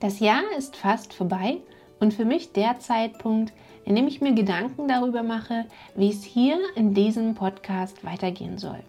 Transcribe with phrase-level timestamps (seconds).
[0.00, 1.58] Das Jahr ist fast vorbei
[1.98, 3.52] und für mich der Zeitpunkt,
[3.84, 8.82] in dem ich mir Gedanken darüber mache, wie es hier in diesem Podcast weitergehen soll.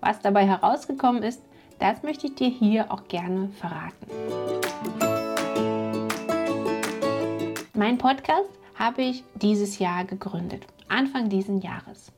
[0.00, 1.42] Was dabei herausgekommen ist,
[1.80, 4.06] das möchte ich dir hier auch gerne verraten.
[7.74, 12.10] Mein Podcast habe ich dieses Jahr gegründet, Anfang diesen Jahres.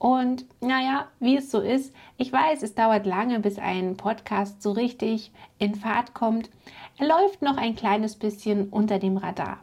[0.00, 4.72] Und naja, wie es so ist, ich weiß, es dauert lange, bis ein Podcast so
[4.72, 6.48] richtig in Fahrt kommt.
[7.00, 9.60] Er läuft noch ein kleines bisschen unter dem Radar.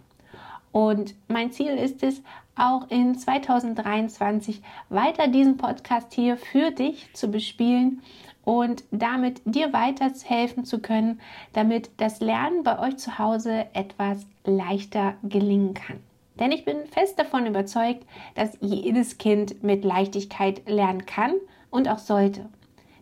[0.72, 2.24] Und mein Ziel ist es,
[2.56, 8.02] auch in 2023 weiter diesen Podcast hier für dich zu bespielen
[8.44, 11.22] und damit dir weiterhelfen zu können,
[11.54, 16.00] damit das Lernen bei euch zu Hause etwas leichter gelingen kann.
[16.40, 21.34] Denn ich bin fest davon überzeugt, dass jedes Kind mit Leichtigkeit lernen kann
[21.70, 22.50] und auch sollte.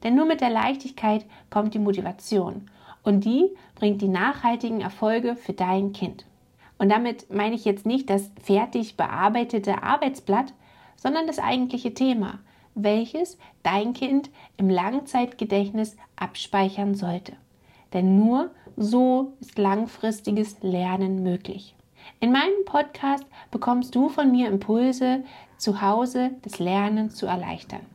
[0.04, 2.70] Denn nur mit der Leichtigkeit kommt die Motivation
[3.05, 6.25] und die bringt die nachhaltigen Erfolge für dein Kind.
[6.77, 10.53] Und damit meine ich jetzt nicht das fertig bearbeitete Arbeitsblatt,
[10.97, 12.39] sondern das eigentliche Thema,
[12.73, 17.34] welches dein Kind im Langzeitgedächtnis abspeichern sollte.
[17.93, 21.75] Denn nur so ist langfristiges Lernen möglich.
[22.19, 25.23] In meinem Podcast bekommst du von mir Impulse,
[25.57, 27.85] zu Hause das Lernen zu erleichtern.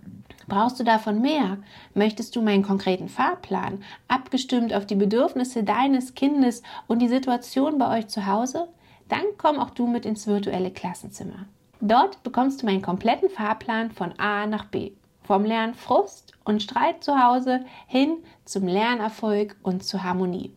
[0.50, 1.58] Brauchst du davon mehr?
[1.94, 7.98] Möchtest du meinen konkreten Fahrplan, abgestimmt auf die Bedürfnisse deines Kindes und die Situation bei
[7.98, 8.66] euch zu Hause?
[9.08, 11.46] Dann komm auch du mit ins virtuelle Klassenzimmer.
[11.80, 14.90] Dort bekommst du meinen kompletten Fahrplan von A nach B.
[15.22, 20.52] Vom Lernfrust und Streit zu Hause hin zum Lernerfolg und zur Harmonie.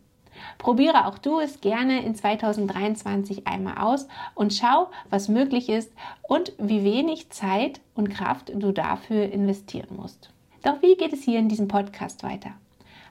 [0.58, 5.92] Probiere auch du es gerne in 2023 einmal aus und schau, was möglich ist
[6.22, 10.30] und wie wenig Zeit und Kraft du dafür investieren musst.
[10.62, 12.50] Doch wie geht es hier in diesem Podcast weiter?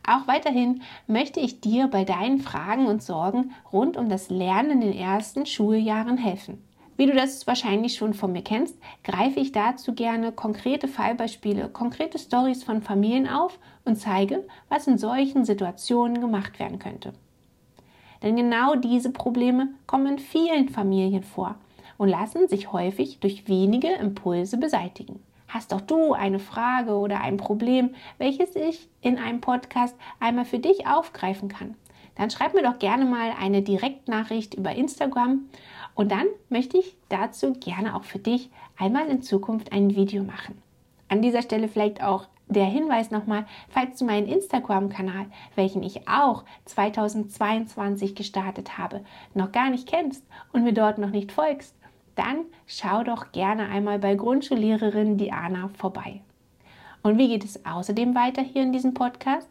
[0.06, 4.82] Auch weiterhin möchte ich dir bei deinen Fragen und Sorgen rund um das Lernen in
[4.82, 6.62] den ersten Schuljahren helfen.
[6.96, 12.20] Wie du das wahrscheinlich schon von mir kennst, greife ich dazu gerne konkrete Fallbeispiele, konkrete
[12.20, 17.14] Stories von Familien auf und zeige, was in solchen Situationen gemacht werden könnte.
[18.24, 21.56] Denn genau diese Probleme kommen in vielen Familien vor
[21.98, 25.22] und lassen sich häufig durch wenige Impulse beseitigen.
[25.48, 30.58] Hast auch du eine Frage oder ein Problem, welches ich in einem Podcast einmal für
[30.58, 31.76] dich aufgreifen kann?
[32.16, 35.50] Dann schreib mir doch gerne mal eine Direktnachricht über Instagram
[35.96, 40.62] und dann möchte ich dazu gerne auch für dich einmal in Zukunft ein Video machen.
[41.08, 45.26] An dieser Stelle vielleicht auch der Hinweis nochmal, falls du meinen Instagram-Kanal,
[45.56, 49.04] welchen ich auch 2022 gestartet habe,
[49.34, 51.76] noch gar nicht kennst und mir dort noch nicht folgst,
[52.16, 56.22] dann schau doch gerne einmal bei Grundschullehrerin Diana vorbei.
[57.02, 59.50] Und wie geht es außerdem weiter hier in diesem Podcast?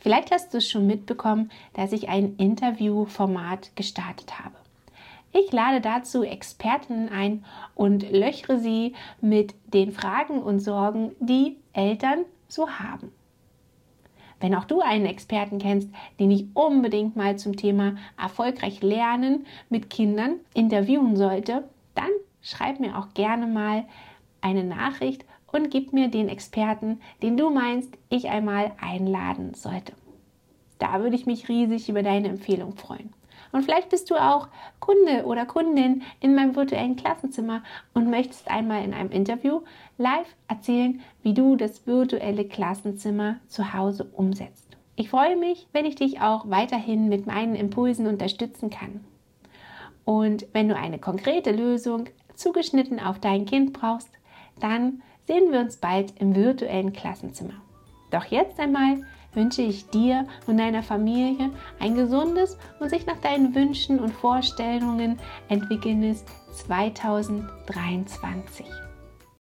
[0.00, 4.54] Vielleicht hast du es schon mitbekommen, dass ich ein Interviewformat gestartet habe.
[5.32, 7.44] Ich lade dazu Experten ein
[7.74, 13.12] und löchere sie mit den Fragen und Sorgen, die Eltern so haben.
[14.40, 19.90] Wenn auch du einen Experten kennst, den ich unbedingt mal zum Thema erfolgreich lernen mit
[19.90, 22.10] Kindern interviewen sollte, dann
[22.40, 23.84] schreib mir auch gerne mal
[24.40, 29.92] eine Nachricht und gib mir den Experten, den du meinst, ich einmal einladen sollte.
[30.78, 33.12] Da würde ich mich riesig über deine Empfehlung freuen.
[33.52, 34.48] Und vielleicht bist du auch
[34.80, 37.62] Kunde oder Kundin in meinem virtuellen Klassenzimmer
[37.94, 39.62] und möchtest einmal in einem Interview
[39.96, 44.76] live erzählen, wie du das virtuelle Klassenzimmer zu Hause umsetzt.
[44.96, 49.04] Ich freue mich, wenn ich dich auch weiterhin mit meinen Impulsen unterstützen kann.
[50.04, 54.10] Und wenn du eine konkrete Lösung zugeschnitten auf dein Kind brauchst,
[54.58, 57.54] dann sehen wir uns bald im virtuellen Klassenzimmer.
[58.10, 59.04] Doch jetzt einmal
[59.38, 65.18] wünsche ich dir und deiner Familie ein gesundes und sich nach deinen Wünschen und Vorstellungen
[65.48, 68.66] entwickelndes 2023.